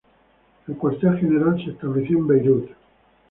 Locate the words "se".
1.63-1.69